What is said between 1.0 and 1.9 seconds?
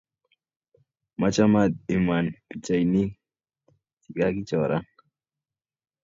Machamat